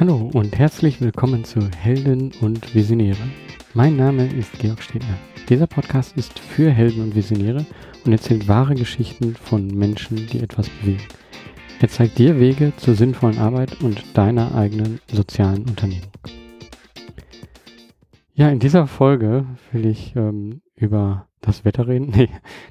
[0.00, 3.18] Hallo und herzlich willkommen zu Helden und Visionäre.
[3.74, 5.18] Mein Name ist Georg Stedner.
[5.50, 7.66] Dieser Podcast ist für Helden und Visionäre
[8.06, 11.02] und erzählt wahre Geschichten von Menschen, die etwas bewegen.
[11.82, 16.08] Er zeigt dir Wege zur sinnvollen Arbeit und deiner eigenen sozialen Unternehmung.
[18.32, 22.10] Ja, in dieser Folge will ich ähm, über das Wetter reden.
[22.16, 22.30] Nee,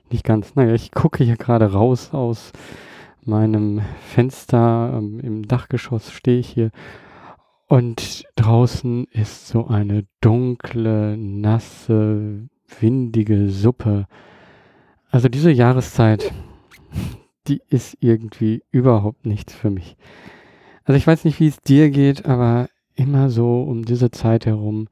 [0.10, 0.56] nicht ganz.
[0.56, 2.54] Naja, ich gucke hier gerade raus aus
[3.24, 4.96] meinem Fenster.
[4.98, 6.72] Ähm, Im Dachgeschoss stehe ich hier
[7.70, 14.08] und draußen ist so eine dunkle, nasse, windige Suppe.
[15.12, 16.34] Also diese Jahreszeit,
[17.48, 19.98] die ist irgendwie überhaupt nichts für mich.
[20.84, 24.88] Also ich weiß nicht, wie es dir geht, aber immer so um diese Zeit herum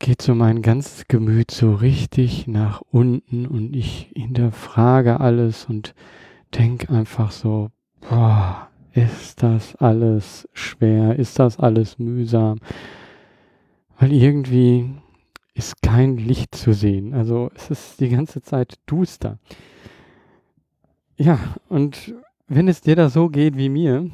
[0.00, 5.94] geht so mein ganzes Gemüt so richtig nach unten und ich hinterfrage alles und
[6.56, 8.68] denk einfach so, boah,
[9.04, 12.58] ist das alles schwer, ist das alles mühsam,
[13.98, 14.90] weil irgendwie
[15.54, 17.14] ist kein Licht zu sehen.
[17.14, 19.38] Also es ist die ganze Zeit duster.
[21.16, 22.14] Ja, und
[22.46, 24.10] wenn es dir da so geht wie mir,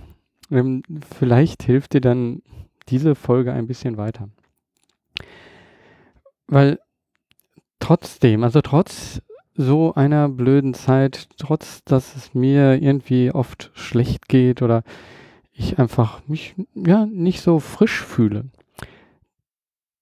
[0.50, 0.82] ähm,
[1.16, 2.42] vielleicht hilft dir dann
[2.88, 4.28] diese Folge ein bisschen weiter.
[6.46, 6.78] Weil
[7.78, 9.20] trotzdem, also trotz
[9.54, 14.82] so einer blöden Zeit, trotz dass es mir irgendwie oft schlecht geht oder
[15.52, 18.46] ich einfach mich ja nicht so frisch fühle.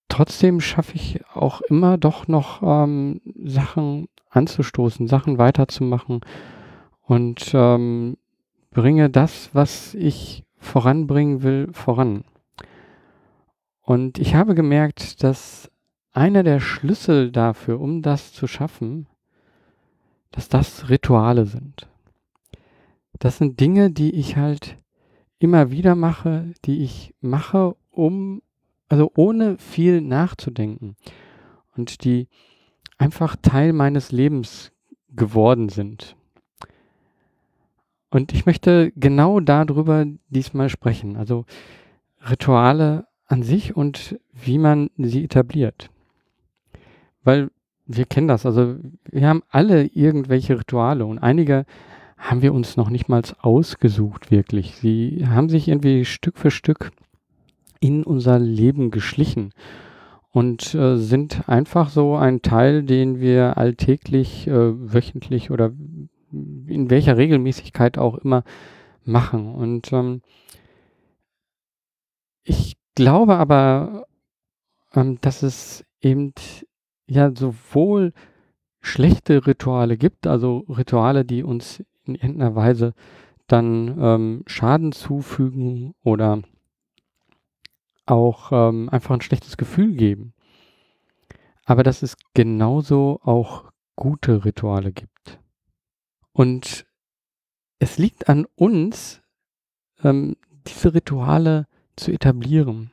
[0.08, 6.20] Trotzdem schaffe ich auch immer doch noch ähm, Sachen anzustoßen, Sachen weiterzumachen
[7.02, 8.16] und ähm,
[8.70, 12.24] bringe das, was ich voranbringen will, voran.
[13.82, 15.70] Und ich habe gemerkt, dass
[16.12, 19.06] einer der Schlüssel dafür, um das zu schaffen,
[20.32, 21.88] dass das Rituale sind.
[23.18, 24.76] Das sind Dinge, die ich halt
[25.38, 28.42] immer wieder mache, die ich mache, um,
[28.88, 30.96] also ohne viel nachzudenken
[31.76, 32.28] und die
[32.98, 34.72] einfach Teil meines Lebens
[35.10, 36.16] geworden sind.
[38.10, 41.44] Und ich möchte genau darüber diesmal sprechen, also
[42.28, 45.90] Rituale an sich und wie man sie etabliert.
[47.24, 47.50] Weil
[47.96, 48.46] wir kennen das.
[48.46, 48.76] Also
[49.10, 51.64] wir haben alle irgendwelche Rituale und einige
[52.16, 54.76] haben wir uns noch nicht mal ausgesucht, wirklich.
[54.76, 56.90] Sie haben sich irgendwie Stück für Stück
[57.80, 59.52] in unser Leben geschlichen
[60.30, 65.72] und äh, sind einfach so ein Teil, den wir alltäglich, äh, wöchentlich oder
[66.30, 68.44] in welcher Regelmäßigkeit auch immer
[69.04, 69.54] machen.
[69.54, 70.22] Und ähm,
[72.44, 74.06] ich glaube aber,
[74.94, 76.32] ähm, dass es eben
[77.06, 78.12] ja sowohl
[78.80, 82.94] schlechte Rituale gibt, also Rituale, die uns in irgendeiner Weise
[83.46, 86.42] dann ähm, Schaden zufügen oder
[88.06, 90.34] auch ähm, einfach ein schlechtes Gefühl geben.
[91.64, 95.38] Aber dass es genauso auch gute Rituale gibt.
[96.32, 96.86] Und
[97.78, 99.20] es liegt an uns,
[100.02, 100.36] ähm,
[100.66, 102.90] diese Rituale zu etablieren.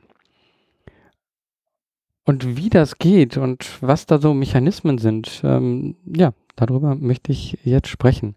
[2.30, 7.58] Und wie das geht und was da so Mechanismen sind, ähm, ja, darüber möchte ich
[7.64, 8.36] jetzt sprechen.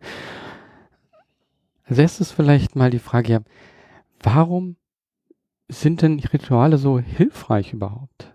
[1.84, 3.40] Als erstes vielleicht mal die Frage, ja,
[4.20, 4.78] warum
[5.70, 8.34] sind denn Rituale so hilfreich überhaupt?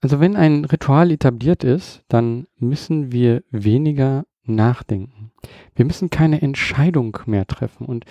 [0.00, 5.30] Also wenn ein Ritual etabliert ist, dann müssen wir weniger nachdenken.
[5.76, 7.86] Wir müssen keine Entscheidung mehr treffen.
[7.86, 8.04] Und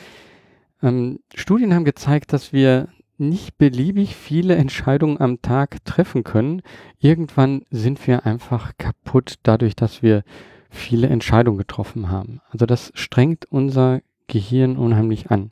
[0.81, 2.87] ähm, Studien haben gezeigt, dass wir
[3.21, 6.61] nicht beliebig viele Entscheidungen am Tag treffen können.
[6.99, 10.23] Irgendwann sind wir einfach kaputt dadurch, dass wir
[10.69, 12.41] viele Entscheidungen getroffen haben.
[12.49, 15.51] Also das strengt unser Gehirn unheimlich an.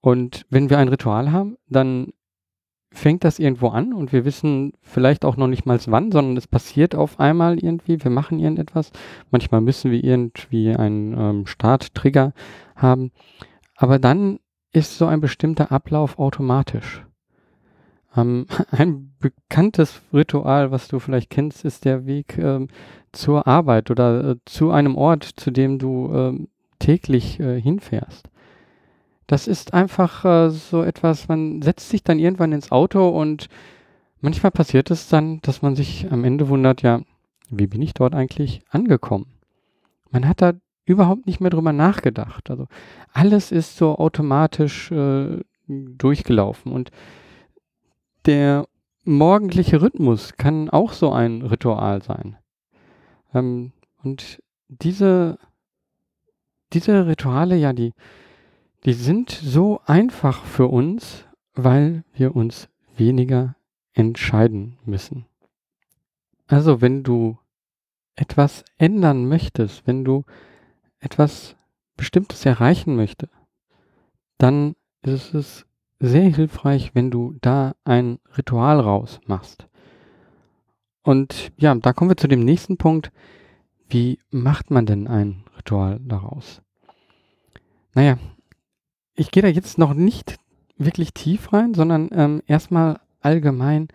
[0.00, 2.12] Und wenn wir ein Ritual haben, dann
[2.92, 6.48] fängt das irgendwo an und wir wissen vielleicht auch noch nicht mal wann, sondern es
[6.48, 8.90] passiert auf einmal irgendwie, wir machen irgendetwas.
[9.30, 12.32] Manchmal müssen wir irgendwie einen ähm, Starttrigger
[12.74, 13.12] haben.
[13.76, 14.40] Aber dann
[14.72, 17.04] ist so ein bestimmter Ablauf automatisch.
[18.16, 22.68] Ähm, ein bekanntes Ritual, was du vielleicht kennst, ist der Weg ähm,
[23.12, 28.28] zur Arbeit oder äh, zu einem Ort, zu dem du ähm, täglich äh, hinfährst.
[29.26, 33.48] Das ist einfach äh, so etwas, man setzt sich dann irgendwann ins Auto und
[34.20, 37.00] manchmal passiert es dann, dass man sich am Ende wundert, ja,
[37.48, 39.26] wie bin ich dort eigentlich angekommen?
[40.10, 40.52] Man hat da
[40.90, 42.50] überhaupt nicht mehr drüber nachgedacht.
[42.50, 42.66] Also
[43.12, 45.38] alles ist so automatisch äh,
[45.68, 46.90] durchgelaufen und
[48.26, 48.66] der
[49.04, 52.36] morgendliche Rhythmus kann auch so ein Ritual sein.
[53.32, 53.72] Ähm,
[54.02, 55.38] und diese,
[56.72, 57.92] diese Rituale, ja, die,
[58.84, 63.54] die sind so einfach für uns, weil wir uns weniger
[63.92, 65.26] entscheiden müssen.
[66.46, 67.38] Also wenn du
[68.16, 70.24] etwas ändern möchtest, wenn du
[71.00, 71.56] etwas
[71.96, 73.32] Bestimmtes erreichen möchtest,
[74.38, 75.66] dann ist es
[75.98, 79.66] sehr hilfreich, wenn du da ein Ritual raus machst.
[81.02, 83.12] Und ja, da kommen wir zu dem nächsten Punkt.
[83.88, 86.62] Wie macht man denn ein Ritual daraus?
[87.94, 88.18] Naja,
[89.14, 90.36] ich gehe da jetzt noch nicht
[90.76, 93.88] wirklich tief rein, sondern ähm, erstmal allgemein,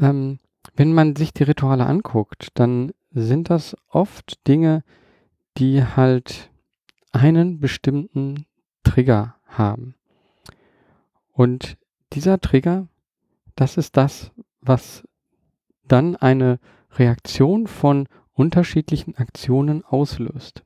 [0.00, 0.38] ähm,
[0.74, 4.82] wenn man sich die Rituale anguckt, dann sind das oft Dinge,
[5.58, 6.50] halt
[7.12, 8.46] einen bestimmten
[8.84, 9.94] Trigger haben.
[11.32, 11.76] Und
[12.12, 12.88] dieser Trigger,
[13.56, 15.06] das ist das, was
[15.86, 16.58] dann eine
[16.92, 20.64] Reaktion von unterschiedlichen Aktionen auslöst.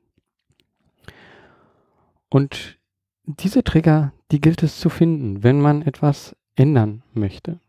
[2.29, 2.79] Und
[3.25, 7.61] diese Trigger, die gilt es zu finden, wenn man etwas ändern möchte.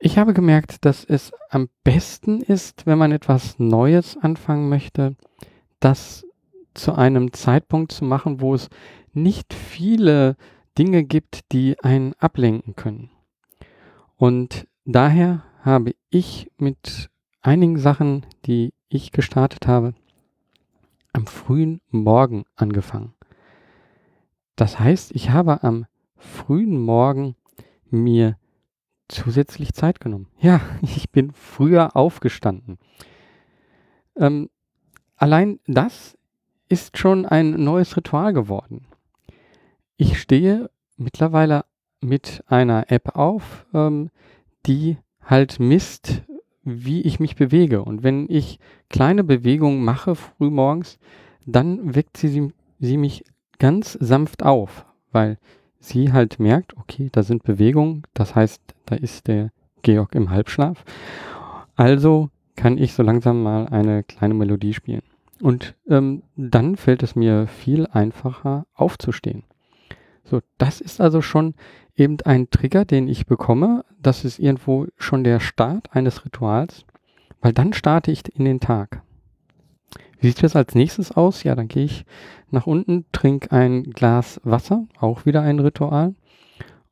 [0.00, 5.16] Ich habe gemerkt, dass es am besten ist, wenn man etwas Neues anfangen möchte,
[5.80, 6.24] das
[6.74, 8.68] zu einem Zeitpunkt zu machen, wo es
[9.12, 10.36] nicht viele
[10.78, 13.10] Dinge gibt, die einen ablenken können.
[14.16, 17.10] Und daher habe ich mit
[17.40, 19.94] einigen Sachen, die ich gestartet habe,
[21.12, 23.14] am frühen Morgen angefangen.
[24.54, 25.86] Das heißt, ich habe am
[26.16, 27.34] frühen Morgen
[27.90, 28.36] mir
[29.08, 30.28] zusätzlich Zeit genommen.
[30.40, 32.78] Ja, ich bin früher aufgestanden.
[34.16, 34.50] Ähm,
[35.16, 36.16] allein das
[36.68, 38.86] ist schon ein neues Ritual geworden.
[39.96, 41.64] Ich stehe mittlerweile
[42.00, 44.10] mit einer App auf, ähm,
[44.66, 46.22] die halt misst,
[46.62, 47.82] wie ich mich bewege.
[47.82, 48.58] Und wenn ich
[48.90, 50.98] kleine Bewegungen mache frühmorgens,
[51.46, 53.24] dann weckt sie, sie, sie mich
[53.58, 55.38] ganz sanft auf, weil
[55.80, 59.50] sie halt merkt, okay, da sind Bewegungen, das heißt, da ist der
[59.82, 60.84] Georg im Halbschlaf.
[61.76, 65.02] Also kann ich so langsam mal eine kleine Melodie spielen.
[65.40, 69.44] Und ähm, dann fällt es mir viel einfacher aufzustehen.
[70.24, 71.54] So, das ist also schon
[71.96, 73.84] eben ein Trigger, den ich bekomme.
[74.02, 76.84] Das ist irgendwo schon der Start eines Rituals,
[77.40, 79.02] weil dann starte ich in den Tag.
[80.20, 81.44] Wie sieht das als nächstes aus?
[81.44, 82.04] Ja, dann gehe ich
[82.50, 86.14] nach unten, trinke ein Glas Wasser, auch wieder ein Ritual.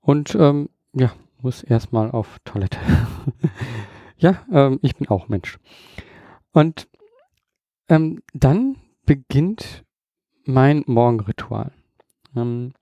[0.01, 2.79] Und ähm, ja, muss erstmal auf Toilette.
[4.19, 5.59] ja, ähm, ich bin auch Mensch.
[6.53, 6.89] Und
[7.89, 9.85] ähm, dann beginnt
[10.45, 11.73] mein Morgenritual.
[12.35, 12.73] Ähm,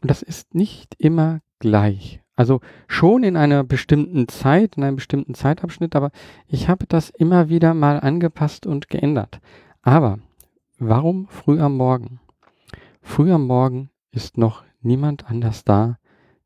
[0.00, 2.20] und das ist nicht immer gleich.
[2.36, 6.12] Also schon in einer bestimmten Zeit, in einem bestimmten Zeitabschnitt, aber
[6.46, 9.40] ich habe das immer wieder mal angepasst und geändert.
[9.82, 10.20] Aber
[10.78, 12.20] warum früh am Morgen?
[13.02, 15.98] Früh am Morgen ist noch niemand anders da,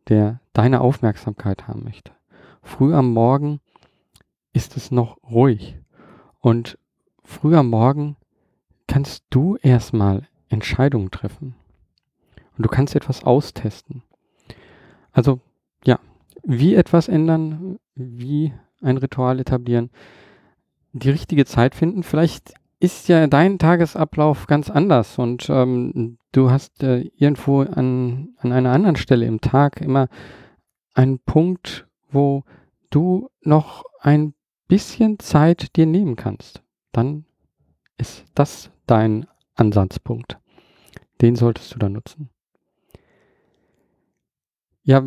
[0.09, 2.13] der deine Aufmerksamkeit haben möchte.
[2.63, 3.61] Früh am Morgen
[4.53, 5.79] ist es noch ruhig.
[6.41, 6.79] Und
[7.25, 8.17] früh am Morgen
[8.87, 11.55] kannst du erstmal Entscheidungen treffen.
[12.57, 14.03] Und du kannst etwas austesten.
[15.13, 15.41] Also,
[15.85, 15.99] ja,
[16.43, 18.53] wie etwas ändern, wie
[18.83, 19.91] ein Ritual etablieren,
[20.93, 22.03] die richtige Zeit finden.
[22.03, 28.51] Vielleicht ist ja dein Tagesablauf ganz anders und ähm, du hast äh, irgendwo an, an
[28.51, 30.09] einer anderen Stelle im Tag immer
[30.93, 32.43] einen Punkt, wo
[32.91, 34.35] du noch ein
[34.67, 36.65] bisschen Zeit dir nehmen kannst.
[36.91, 37.25] Dann
[37.99, 40.41] ist das dein Ansatzpunkt.
[41.21, 42.31] Den solltest du dann nutzen.
[44.83, 45.05] Ja,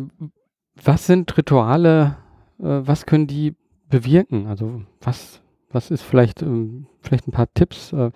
[0.82, 2.16] was sind Rituale?
[2.58, 3.54] Äh, was können die
[3.90, 4.46] bewirken?
[4.46, 8.10] Also was was ist vielleicht, ähm, vielleicht ein paar Tipps, äh,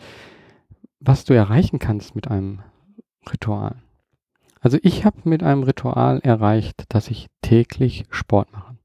[1.01, 2.61] was du erreichen kannst mit einem
[3.31, 3.77] Ritual?
[4.61, 8.77] Also ich habe mit einem Ritual erreicht, dass ich täglich Sport mache.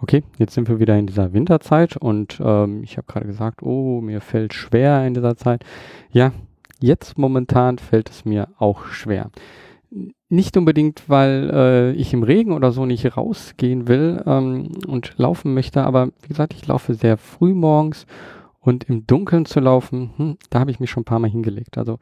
[0.00, 4.00] Okay, jetzt sind wir wieder in dieser Winterzeit und ähm, ich habe gerade gesagt, oh,
[4.00, 5.64] mir fällt schwer in dieser Zeit.
[6.10, 6.32] Ja,
[6.80, 9.30] jetzt momentan fällt es mir auch schwer
[10.28, 15.54] nicht unbedingt, weil äh, ich im Regen oder so nicht rausgehen will ähm, und laufen
[15.54, 18.06] möchte, aber wie gesagt, ich laufe sehr früh morgens
[18.60, 21.78] und im Dunkeln zu laufen, hm, da habe ich mich schon ein paar Mal hingelegt.
[21.78, 21.98] Also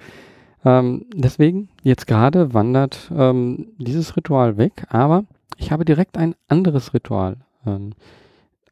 [0.65, 5.25] ähm, deswegen, jetzt gerade wandert ähm, dieses Ritual weg, aber
[5.59, 7.93] ich habe direkt ein anderes Ritual ähm,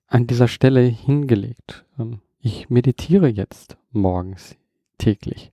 [0.07, 1.85] an dieser Stelle hingelegt.
[1.99, 4.57] Ähm, ich meditiere jetzt morgens
[4.99, 5.53] täglich.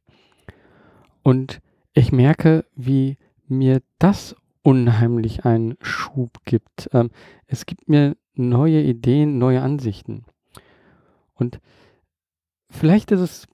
[1.24, 1.60] Und
[1.94, 3.18] ich merke, wie
[3.48, 6.90] mir das unheimlich einen Schub gibt.
[6.94, 7.10] Ähm,
[7.46, 10.26] es gibt mir neue Ideen, neue Ansichten.
[11.34, 11.60] Und
[12.70, 13.48] vielleicht ist es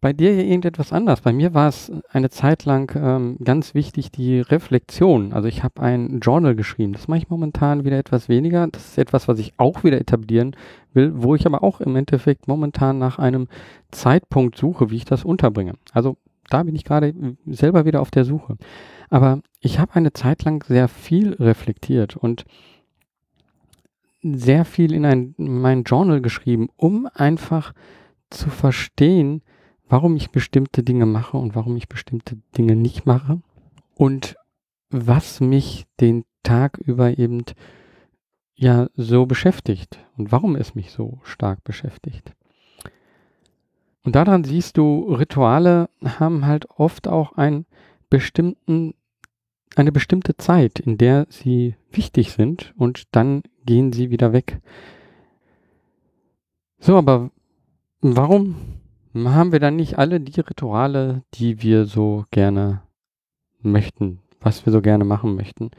[0.00, 1.22] bei dir irgendetwas anders.
[1.22, 5.32] Bei mir war es eine Zeit lang ähm, ganz wichtig die Reflexion.
[5.32, 6.92] Also ich habe ein Journal geschrieben.
[6.92, 8.68] Das mache ich momentan wieder etwas weniger.
[8.68, 10.54] Das ist etwas, was ich auch wieder etablieren
[10.92, 13.48] will, wo ich aber auch im Endeffekt momentan nach einem
[13.90, 15.74] Zeitpunkt suche, wie ich das unterbringe.
[15.92, 16.16] Also
[16.48, 17.12] da bin ich gerade
[17.46, 18.56] selber wieder auf der Suche.
[19.10, 22.44] Aber ich habe eine Zeit lang sehr viel reflektiert und
[24.22, 27.72] sehr viel in, ein, in mein Journal geschrieben, um einfach
[28.30, 29.42] zu verstehen,
[29.88, 33.40] warum ich bestimmte Dinge mache und warum ich bestimmte Dinge nicht mache
[33.94, 34.36] und
[34.90, 37.44] was mich den Tag über eben
[38.54, 42.32] ja so beschäftigt und warum es mich so stark beschäftigt.
[44.04, 47.66] Und daran siehst du, Rituale haben halt oft auch einen
[48.10, 48.94] bestimmten,
[49.76, 54.60] eine bestimmte Zeit, in der sie wichtig sind und dann gehen sie wieder weg.
[56.78, 57.30] So, aber
[58.00, 58.56] warum
[59.14, 62.82] haben wir dann nicht alle die Rituale, die wir so gerne
[63.60, 65.70] möchten, was wir so gerne machen möchten?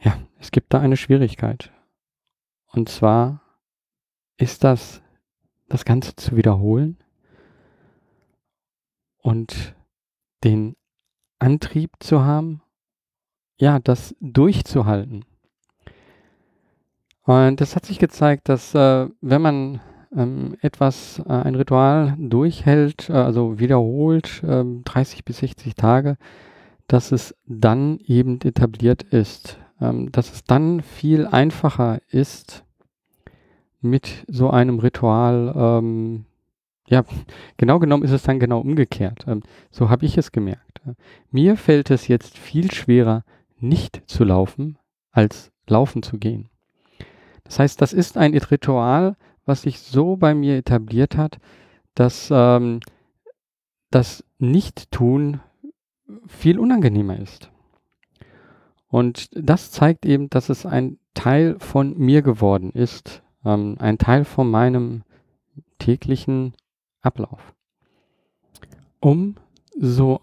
[0.00, 1.72] Ja, es gibt da eine Schwierigkeit.
[2.66, 3.40] Und zwar
[4.36, 5.02] ist das,
[5.68, 6.98] das Ganze zu wiederholen
[9.18, 9.74] und
[10.44, 10.76] den
[11.38, 12.62] Antrieb zu haben,
[13.58, 15.24] ja, das durchzuhalten.
[17.22, 19.80] Und das hat sich gezeigt, dass äh, wenn man
[20.14, 26.16] ähm, etwas, äh, ein Ritual durchhält, äh, also wiederholt, äh, 30 bis 60 Tage,
[26.86, 29.58] dass es dann eben etabliert ist.
[29.80, 32.64] Ähm, dass es dann viel einfacher ist,
[33.82, 36.24] mit so einem Ritual, ähm,
[36.88, 37.04] ja,
[37.56, 39.24] genau genommen ist es dann genau umgekehrt.
[39.26, 40.80] Ähm, so habe ich es gemerkt.
[41.30, 43.24] Mir fällt es jetzt viel schwerer,
[43.58, 44.78] nicht zu laufen,
[45.12, 46.48] als laufen zu gehen.
[47.44, 51.38] Das heißt, das ist ein Ritual, was sich so bei mir etabliert hat,
[51.94, 52.80] dass ähm,
[53.90, 55.40] das Nicht-Tun
[56.26, 57.50] viel unangenehmer ist.
[58.88, 64.24] Und das zeigt eben, dass es ein Teil von mir geworden ist, ähm, ein Teil
[64.24, 65.02] von meinem
[65.78, 66.54] täglichen
[67.00, 67.54] Ablauf.
[69.00, 69.36] Um
[69.78, 70.20] so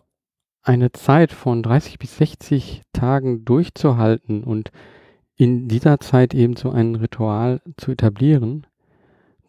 [0.63, 4.71] eine Zeit von 30 bis 60 Tagen durchzuhalten und
[5.35, 8.65] in dieser Zeit eben so ein Ritual zu etablieren,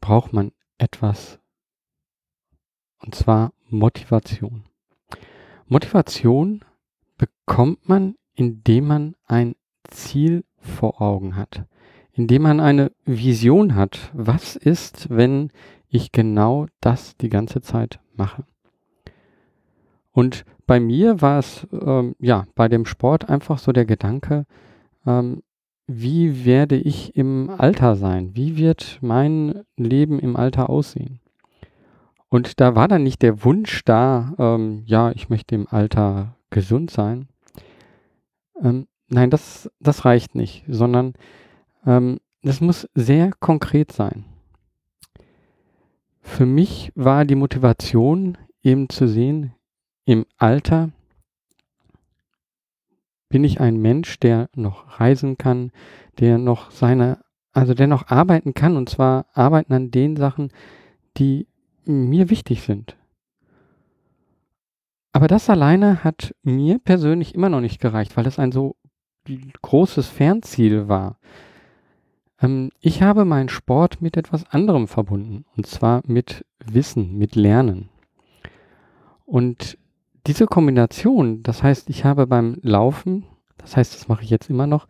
[0.01, 1.39] braucht man etwas.
[2.99, 4.65] Und zwar Motivation.
[5.67, 6.65] Motivation
[7.17, 9.55] bekommt man, indem man ein
[9.89, 11.67] Ziel vor Augen hat,
[12.13, 14.11] indem man eine Vision hat.
[14.15, 15.51] Was ist, wenn
[15.89, 18.45] ich genau das die ganze Zeit mache?
[20.15, 24.47] Und bei mir war es ähm, ja bei dem Sport einfach so der Gedanke,
[25.05, 25.43] ähm,
[25.87, 28.31] wie werde ich im Alter sein?
[28.35, 31.21] Wie wird mein Leben im Alter aussehen?
[32.31, 36.91] Und da war dann nicht der Wunsch da, ähm, ja, ich möchte im Alter gesund
[36.91, 37.29] sein.
[38.63, 41.15] Ähm, nein, das, das reicht nicht, sondern
[41.85, 44.25] ähm, das muss sehr konkret sein.
[46.21, 49.53] Für mich war die Motivation eben zu sehen,
[50.05, 50.91] im Alter
[53.29, 55.73] bin ich ein Mensch, der noch reisen kann,
[56.21, 57.19] der noch seine,
[57.53, 60.53] also der noch arbeiten kann und zwar arbeiten an den Sachen,
[61.17, 61.49] die
[61.85, 62.97] mir wichtig sind.
[65.13, 68.77] Aber das alleine hat mir persönlich immer noch nicht gereicht, weil es ein so
[69.63, 71.19] großes Fernziel war.
[72.41, 77.89] Ähm, ich habe meinen Sport mit etwas anderem verbunden, und zwar mit Wissen, mit Lernen.
[79.25, 79.79] Und
[80.27, 83.25] diese Kombination, das heißt, ich habe beim Laufen,
[83.59, 84.87] das heißt, das mache ich jetzt immer noch,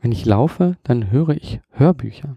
[0.00, 2.36] wenn ich laufe, dann höre ich Hörbücher.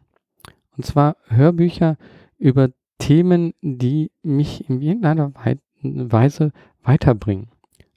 [0.77, 1.98] Und zwar Hörbücher
[2.38, 2.69] über
[3.00, 5.33] Themen, die mich in irgendeiner
[5.81, 6.51] Weise
[6.83, 7.50] weiterbringen.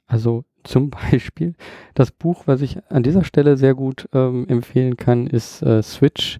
[0.07, 1.55] Also zum Beispiel
[1.93, 6.39] das Buch, was ich an dieser Stelle sehr gut ähm, empfehlen kann, ist äh, Switch,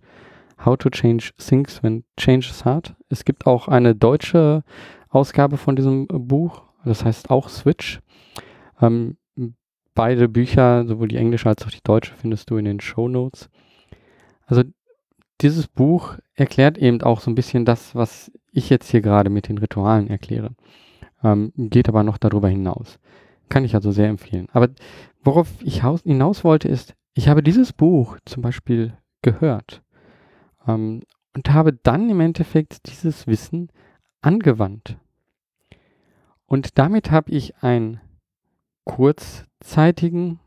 [0.65, 2.95] How to Change Things When Change is Hard.
[3.09, 4.63] Es gibt auch eine deutsche
[5.09, 8.01] Ausgabe von diesem Buch das heißt auch Switch.
[8.81, 9.17] Ähm,
[9.93, 13.49] beide Bücher, sowohl die englische als auch die deutsche, findest du in den Show Notes.
[14.45, 14.63] Also
[15.41, 19.49] dieses Buch erklärt eben auch so ein bisschen das, was ich jetzt hier gerade mit
[19.49, 20.51] den Ritualen erkläre.
[21.23, 22.99] Ähm, geht aber noch darüber hinaus.
[23.49, 24.47] Kann ich also sehr empfehlen.
[24.51, 24.69] Aber
[25.23, 29.83] worauf ich hinaus wollte, ist, ich habe dieses Buch zum Beispiel gehört
[30.67, 31.03] ähm,
[31.35, 33.69] und habe dann im Endeffekt dieses Wissen
[34.21, 34.97] angewandt.
[36.53, 37.99] Und damit habe ich einen
[38.83, 40.39] kurzzeitigen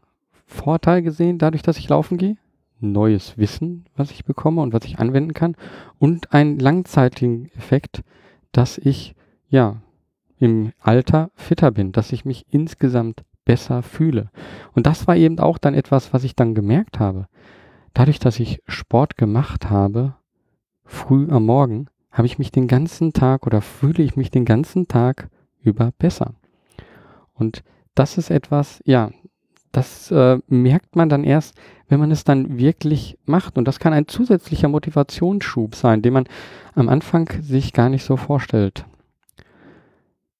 [0.46, 2.36] Vorteil gesehen, dadurch, dass ich laufen gehe.
[2.78, 5.56] Neues Wissen, was ich bekomme und was ich anwenden kann.
[5.98, 8.04] Und einen langzeitigen Effekt,
[8.52, 9.16] dass ich,
[9.48, 9.82] ja,
[10.38, 14.30] im Alter fitter bin, dass ich mich insgesamt besser fühle.
[14.74, 17.26] Und das war eben auch dann etwas, was ich dann gemerkt habe.
[17.94, 20.14] Dadurch, dass ich Sport gemacht habe,
[20.84, 24.86] früh am Morgen, habe ich mich den ganzen Tag oder fühle ich mich den ganzen
[24.86, 25.30] Tag
[25.66, 26.34] über besser.
[27.34, 27.62] Und
[27.94, 29.10] das ist etwas, ja,
[29.72, 31.54] das äh, merkt man dann erst,
[31.88, 33.58] wenn man es dann wirklich macht.
[33.58, 36.24] Und das kann ein zusätzlicher Motivationsschub sein, den man
[36.74, 38.86] am Anfang sich gar nicht so vorstellt.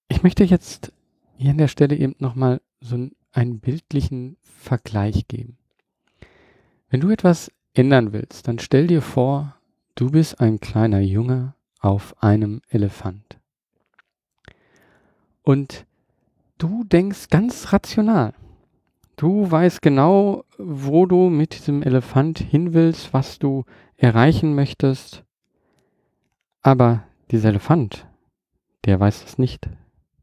[0.09, 0.93] Ich möchte jetzt
[1.37, 2.97] hier an der Stelle eben nochmal so
[3.33, 5.59] einen bildlichen Vergleich geben.
[6.89, 9.57] Wenn du etwas ändern willst, dann stell dir vor,
[9.97, 13.36] du bist ein kleiner Junge auf einem Elefant.
[15.47, 15.87] Und
[16.59, 18.35] du denkst ganz rational.
[19.15, 23.65] Du weißt genau, wo du mit diesem Elefant hin willst, was du
[23.97, 25.23] erreichen möchtest.
[26.63, 28.09] Aber dieser Elefant,
[28.87, 29.69] der weiß es nicht.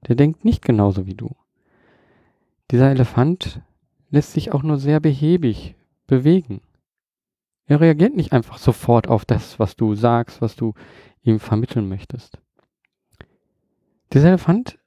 [0.10, 1.34] Der denkt nicht genauso wie du.
[2.70, 3.62] Dieser Elefant
[4.10, 6.60] lässt sich auch nur sehr behäbig bewegen.
[7.66, 10.74] Er reagiert nicht einfach sofort auf das, was du sagst, was du
[11.22, 12.40] ihm vermitteln möchtest.
[14.12, 14.78] Dieser Elefant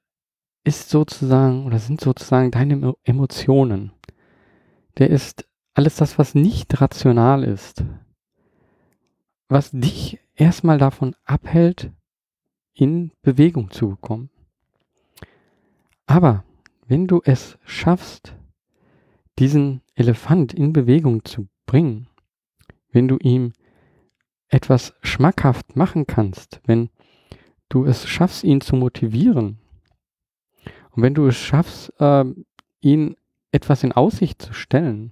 [0.67, 3.93] ist sozusagen oder sind sozusagen deine Emotionen.
[4.97, 7.85] Der ist alles das, was nicht rational ist,
[9.47, 11.91] was dich erstmal davon abhält,
[12.73, 14.29] in Bewegung zu kommen.
[16.05, 16.43] Aber
[16.85, 18.35] wenn du es schaffst,
[19.39, 22.09] diesen Elefant in Bewegung zu bringen,
[22.91, 23.53] wenn du ihm
[24.49, 26.89] etwas schmackhaft machen kannst, wenn
[27.69, 29.59] du es schaffst, ihn zu motivieren
[30.97, 32.25] und wenn du es schaffst, äh,
[32.81, 33.15] ihn
[33.51, 35.11] etwas in Aussicht zu stellen,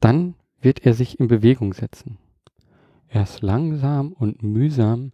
[0.00, 2.16] dann wird er sich in Bewegung setzen.
[3.10, 5.12] Erst langsam und mühsam,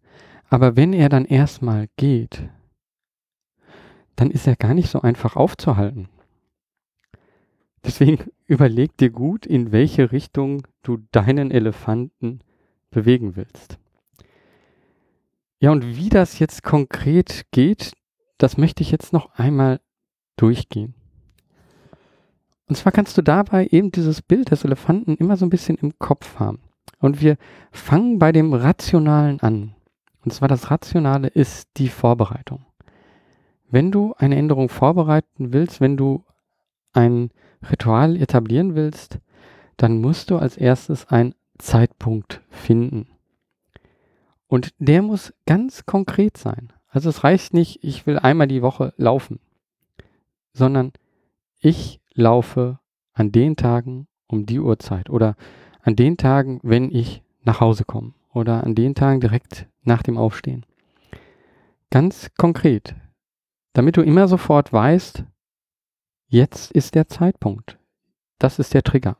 [0.48, 2.48] aber wenn er dann erstmal geht,
[4.14, 6.08] dann ist er gar nicht so einfach aufzuhalten.
[7.84, 12.42] Deswegen überleg dir gut, in welche Richtung du deinen Elefanten
[12.92, 13.76] bewegen willst.
[15.58, 17.92] Ja, und wie das jetzt konkret geht,
[18.38, 19.80] das möchte ich jetzt noch einmal
[20.36, 20.94] durchgehen.
[22.66, 25.98] Und zwar kannst du dabei eben dieses Bild des Elefanten immer so ein bisschen im
[25.98, 26.60] Kopf haben.
[26.98, 27.36] Und wir
[27.72, 29.74] fangen bei dem Rationalen an.
[30.24, 32.64] Und zwar das Rationale ist die Vorbereitung.
[33.68, 36.24] Wenn du eine Änderung vorbereiten willst, wenn du
[36.92, 37.30] ein
[37.70, 39.18] Ritual etablieren willst,
[39.76, 43.08] dann musst du als erstes einen Zeitpunkt finden.
[44.46, 46.72] Und der muss ganz konkret sein.
[46.94, 49.40] Also es reicht nicht, ich will einmal die Woche laufen,
[50.52, 50.92] sondern
[51.58, 52.78] ich laufe
[53.14, 55.34] an den Tagen um die Uhrzeit oder
[55.82, 60.16] an den Tagen, wenn ich nach Hause komme oder an den Tagen direkt nach dem
[60.16, 60.64] Aufstehen.
[61.90, 62.94] Ganz konkret,
[63.72, 65.24] damit du immer sofort weißt,
[66.28, 67.78] Jetzt ist der Zeitpunkt.
[68.38, 69.16] Das ist der Trigger.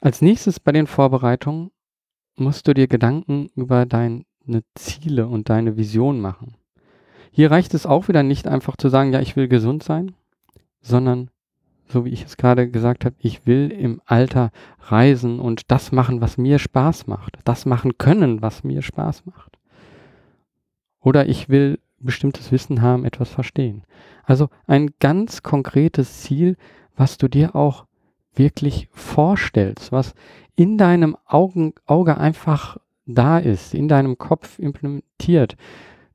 [0.00, 1.72] Als nächstes bei den Vorbereitungen
[2.36, 3.86] musst du dir Gedanken über
[4.46, 6.54] deine Ziele und deine Vision machen.
[7.30, 10.12] Hier reicht es auch wieder nicht einfach zu sagen, ja, ich will gesund sein,
[10.80, 11.30] sondern,
[11.88, 16.20] so wie ich es gerade gesagt habe, ich will im Alter reisen und das machen,
[16.20, 17.38] was mir Spaß macht.
[17.44, 19.58] Das machen können, was mir Spaß macht.
[21.00, 23.84] Oder ich will bestimmtes Wissen haben, etwas verstehen.
[24.24, 26.56] Also ein ganz konkretes Ziel,
[26.96, 27.86] was du dir auch
[28.34, 30.14] wirklich vorstellst, was
[30.56, 35.56] in deinem Augen, Auge einfach da ist, in deinem Kopf implementiert.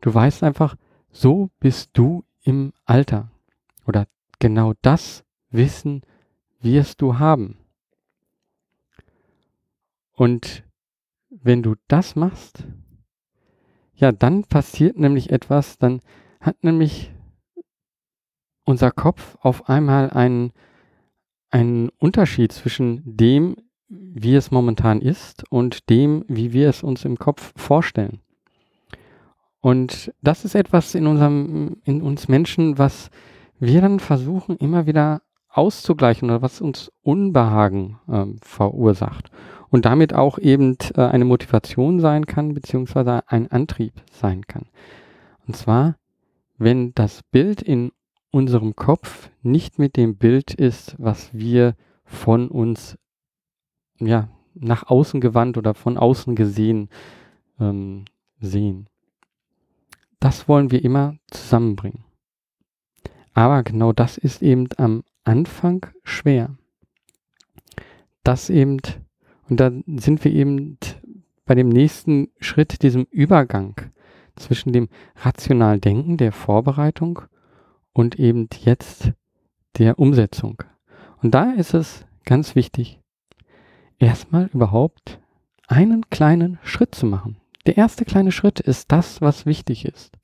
[0.01, 0.75] Du weißt einfach,
[1.11, 3.31] so bist du im Alter.
[3.85, 4.07] Oder
[4.39, 6.01] genau das Wissen
[6.61, 7.57] wirst du haben.
[10.11, 10.63] Und
[11.29, 12.65] wenn du das machst,
[13.95, 16.01] ja, dann passiert nämlich etwas, dann
[16.39, 17.13] hat nämlich
[18.63, 20.53] unser Kopf auf einmal einen,
[21.49, 23.55] einen Unterschied zwischen dem,
[23.91, 28.21] wie es momentan ist und dem, wie wir es uns im Kopf vorstellen.
[29.59, 33.11] Und das ist etwas in unserem, in uns Menschen, was
[33.59, 39.29] wir dann versuchen, immer wieder auszugleichen oder was uns Unbehagen äh, verursacht
[39.69, 44.65] und damit auch eben äh, eine Motivation sein kann, beziehungsweise ein Antrieb sein kann.
[45.45, 45.95] Und zwar,
[46.57, 47.91] wenn das Bild in
[48.31, 51.75] unserem Kopf nicht mit dem Bild ist, was wir
[52.05, 52.97] von uns
[54.07, 56.89] ja, nach außen gewandt oder von außen gesehen
[57.59, 58.05] ähm,
[58.39, 58.87] sehen.
[60.19, 62.03] Das wollen wir immer zusammenbringen.
[63.33, 66.55] Aber genau das ist eben am Anfang schwer.
[68.23, 68.79] Das eben
[69.51, 70.77] und da sind wir eben
[71.43, 73.75] bei dem nächsten Schritt, diesem Übergang
[74.37, 74.87] zwischen dem
[75.17, 77.23] rationalen Denken, der Vorbereitung
[77.91, 79.11] und eben jetzt
[79.77, 80.63] der Umsetzung.
[81.21, 83.00] Und da ist es ganz wichtig,
[84.01, 85.19] erstmal überhaupt
[85.67, 87.37] einen kleinen Schritt zu machen.
[87.65, 90.17] Der erste kleine Schritt ist das, was wichtig ist.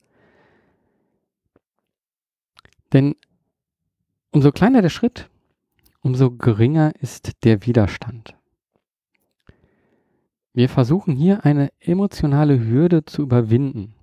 [2.93, 3.15] Denn
[4.31, 5.29] umso kleiner der Schritt,
[6.01, 8.35] umso geringer ist der Widerstand.
[10.53, 13.93] Wir versuchen hier eine emotionale Hürde zu überwinden.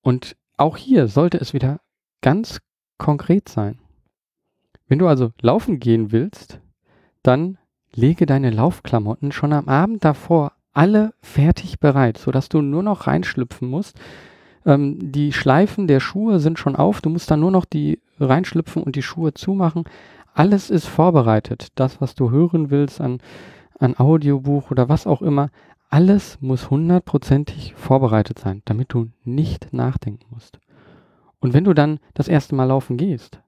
[0.00, 1.80] Und auch hier sollte es wieder
[2.22, 2.60] ganz
[2.96, 3.78] konkret sein.
[4.86, 6.60] Wenn du also laufen gehen willst,
[7.22, 7.58] dann
[7.94, 13.68] lege deine Laufklamotten schon am Abend davor alle fertig bereit, sodass du nur noch reinschlüpfen
[13.68, 13.98] musst.
[14.64, 18.82] Ähm, die Schleifen der Schuhe sind schon auf, du musst dann nur noch die reinschlüpfen
[18.82, 19.84] und die Schuhe zumachen.
[20.34, 21.68] Alles ist vorbereitet.
[21.74, 23.18] Das, was du hören willst an,
[23.78, 25.50] an Audiobuch oder was auch immer,
[25.90, 30.58] alles muss hundertprozentig vorbereitet sein, damit du nicht nachdenken musst.
[31.40, 33.40] Und wenn du dann das erste Mal laufen gehst,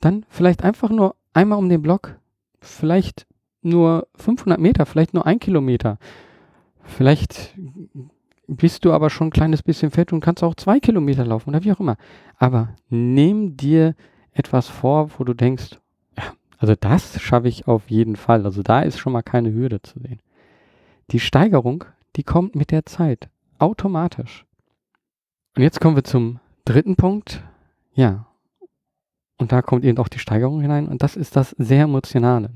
[0.00, 2.16] dann vielleicht einfach nur einmal um den Block,
[2.62, 3.26] vielleicht
[3.62, 5.98] nur 500 Meter, vielleicht nur ein Kilometer.
[6.84, 7.54] Vielleicht
[8.46, 11.64] bist du aber schon ein kleines bisschen fett und kannst auch zwei Kilometer laufen oder
[11.64, 11.96] wie auch immer.
[12.38, 13.94] Aber nimm dir
[14.32, 15.78] etwas vor, wo du denkst,
[16.16, 16.24] ja,
[16.58, 18.44] also das schaffe ich auf jeden Fall.
[18.44, 20.20] Also da ist schon mal keine Hürde zu sehen.
[21.10, 21.84] Die Steigerung,
[22.16, 23.28] die kommt mit der Zeit.
[23.58, 24.44] Automatisch.
[25.56, 27.42] Und jetzt kommen wir zum dritten Punkt.
[27.94, 28.26] Ja,
[29.42, 30.88] und da kommt eben auch die Steigerung hinein.
[30.88, 32.50] Und das ist das sehr Emotionale.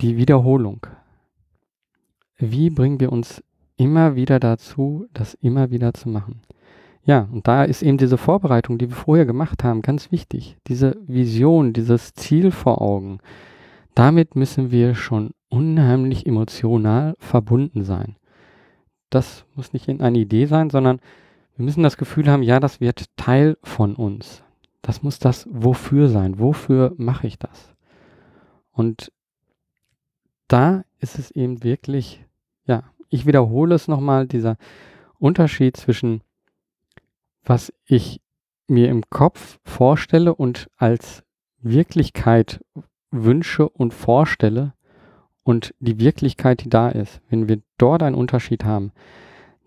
[0.00, 0.86] Die Wiederholung.
[2.38, 3.42] Wie bringen wir uns
[3.76, 6.42] immer wieder dazu, das immer wieder zu machen?
[7.04, 10.56] Ja, und da ist eben diese Vorbereitung, die wir vorher gemacht haben, ganz wichtig.
[10.66, 13.18] Diese Vision, dieses Ziel vor Augen.
[13.94, 18.16] Damit müssen wir schon unheimlich emotional verbunden sein.
[19.10, 21.00] Das muss nicht eine Idee sein, sondern
[21.56, 24.42] wir müssen das Gefühl haben, ja, das wird Teil von uns.
[24.82, 26.38] Das muss das Wofür sein.
[26.38, 27.72] Wofür mache ich das?
[28.72, 29.12] Und
[30.48, 32.24] da ist es eben wirklich,
[32.66, 34.56] ja, ich wiederhole es nochmal, dieser
[35.18, 36.22] Unterschied zwischen
[37.44, 38.20] was ich
[38.68, 41.24] mir im Kopf vorstelle und als
[41.60, 42.64] Wirklichkeit
[43.10, 44.74] wünsche und vorstelle
[45.42, 47.20] und die Wirklichkeit, die da ist.
[47.28, 48.92] Wenn wir dort einen Unterschied haben,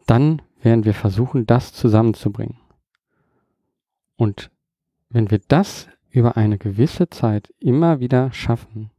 [0.07, 2.57] dann werden wir versuchen, das zusammenzubringen.
[4.15, 4.49] Und
[5.09, 8.91] wenn wir das über eine gewisse Zeit immer wieder schaffen,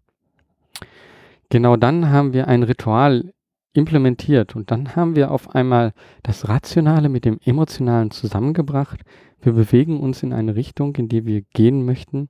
[1.50, 3.32] genau dann haben wir ein Ritual
[3.72, 5.92] implementiert und dann haben wir auf einmal
[6.22, 9.00] das Rationale mit dem Emotionalen zusammengebracht.
[9.40, 12.28] Wir bewegen uns in eine Richtung, in die wir gehen möchten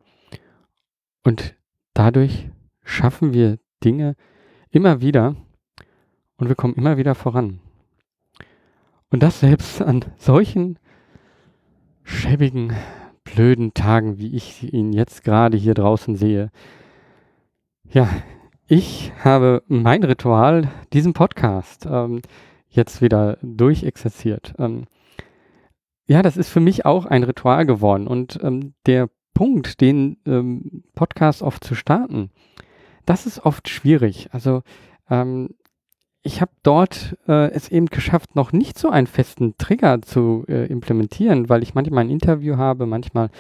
[1.25, 1.55] und
[1.95, 2.49] dadurch
[2.83, 4.17] schaffen wir Dinge
[4.71, 5.37] immer wieder
[6.37, 7.61] und wir kommen immer wieder voran.
[9.11, 10.79] Und das selbst an solchen
[12.03, 12.73] schäbigen
[13.37, 16.51] blöden Tagen, wie ich ihn jetzt gerade hier draußen sehe.
[17.89, 18.09] Ja,
[18.67, 22.23] ich habe mein Ritual, diesen Podcast, ähm,
[22.69, 24.55] jetzt wieder durchexerziert.
[24.59, 24.87] Ähm,
[26.07, 28.07] ja, das ist für mich auch ein Ritual geworden.
[28.07, 32.31] Und ähm, der Punkt, den ähm, Podcast oft zu starten,
[33.05, 34.31] das ist oft schwierig.
[34.33, 34.63] Also
[35.11, 35.51] ähm,
[36.27, 40.67] ich habe dort äh, es eben geschafft, noch nicht so einen festen Trigger zu äh,
[40.67, 43.31] implementieren, weil ich manchmal ein Interview habe, manchmal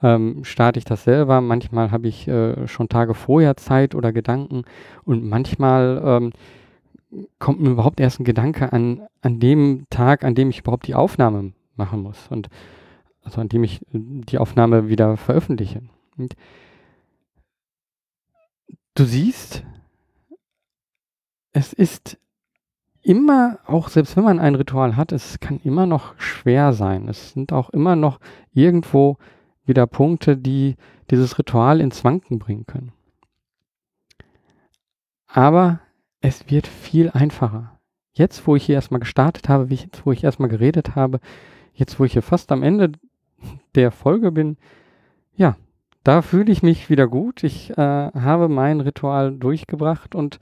[0.00, 4.62] ähm, starte ich das selber, manchmal habe ich äh, schon Tage vorher Zeit oder Gedanken
[5.04, 10.50] und manchmal ähm, kommt mir überhaupt erst ein Gedanke an, an dem Tag, an dem
[10.50, 12.48] ich überhaupt die Aufnahme machen muss und
[13.24, 15.82] also an dem ich äh, die Aufnahme wieder veröffentliche.
[16.16, 16.36] Und
[18.94, 19.64] du siehst,
[21.52, 22.18] es ist
[23.06, 27.08] immer, auch selbst wenn man ein Ritual hat, es kann immer noch schwer sein.
[27.08, 28.18] Es sind auch immer noch
[28.52, 29.16] irgendwo
[29.64, 30.76] wieder Punkte, die
[31.10, 32.92] dieses Ritual ins Wanken bringen können.
[35.28, 35.80] Aber
[36.20, 37.78] es wird viel einfacher.
[38.12, 41.20] Jetzt, wo ich hier erstmal gestartet habe, jetzt, wo ich erstmal geredet habe,
[41.74, 42.92] jetzt, wo ich hier fast am Ende
[43.74, 44.56] der Folge bin,
[45.36, 45.56] ja,
[46.02, 47.44] da fühle ich mich wieder gut.
[47.44, 50.40] Ich äh, habe mein Ritual durchgebracht und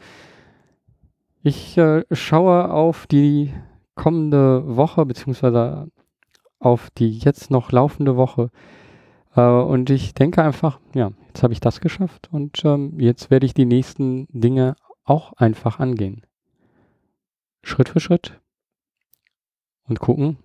[1.44, 3.52] ich äh, schaue auf die
[3.94, 5.88] kommende Woche, beziehungsweise
[6.58, 8.50] auf die jetzt noch laufende Woche.
[9.36, 13.44] Äh, und ich denke einfach, ja, jetzt habe ich das geschafft und ähm, jetzt werde
[13.44, 16.22] ich die nächsten Dinge auch einfach angehen.
[17.62, 18.40] Schritt für Schritt.
[19.86, 20.38] Und gucken,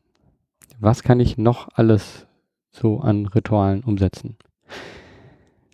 [0.79, 2.27] was kann ich noch alles
[2.71, 4.35] so an Ritualen umsetzen.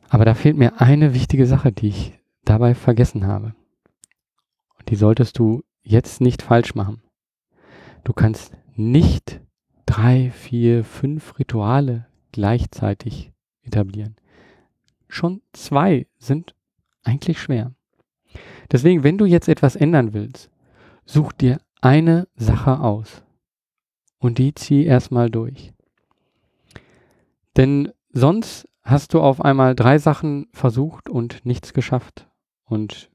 [0.08, 3.56] Aber da fehlt mir eine wichtige Sache, die ich dabei vergessen habe
[4.96, 7.02] die solltest du jetzt nicht falsch machen.
[8.06, 9.42] Du kannst nicht
[9.86, 14.16] drei, vier, fünf Rituale gleichzeitig etablieren.
[15.10, 16.56] Schon zwei sind
[17.04, 17.74] eigentlich schwer.
[18.72, 20.50] Deswegen, wenn du jetzt etwas ändern willst,
[21.04, 23.22] such dir eine Sache aus
[24.20, 25.74] und die zieh erstmal durch.
[27.58, 32.30] Denn sonst hast du auf einmal drei Sachen versucht und nichts geschafft.
[32.64, 33.12] Und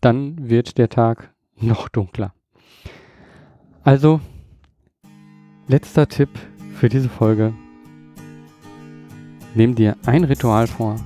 [0.00, 2.34] dann wird der Tag noch dunkler.
[3.82, 4.20] Also,
[5.68, 6.28] letzter Tipp
[6.74, 7.54] für diese Folge.
[9.54, 10.96] Nimm dir ein Ritual vor,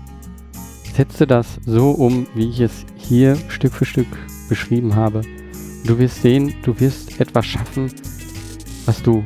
[0.95, 4.09] setze das so um, wie ich es hier Stück für Stück
[4.49, 5.23] beschrieben habe.
[5.87, 7.93] Du wirst sehen, du wirst etwas schaffen,
[8.87, 9.25] was du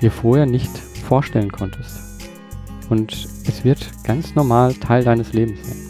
[0.00, 1.98] dir vorher nicht vorstellen konntest.
[2.90, 3.12] Und
[3.46, 5.89] es wird ganz normal Teil deines Lebens sein.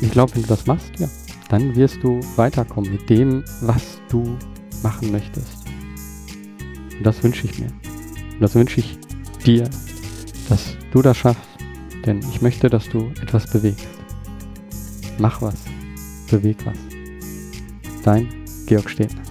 [0.00, 1.08] Ich glaube, wenn du das machst, ja,
[1.48, 4.36] dann wirst du weiterkommen mit dem, was du
[4.82, 5.64] machen möchtest.
[6.96, 7.66] Und das wünsche ich mir.
[7.66, 8.98] Und das wünsche ich
[9.44, 9.68] dir,
[10.48, 11.42] dass du das schaffst.
[12.06, 13.88] Denn ich möchte, dass du etwas bewegst.
[15.18, 15.56] Mach was.
[16.30, 16.78] Beweg was.
[18.04, 18.28] Dein
[18.66, 19.27] Georg Stehner.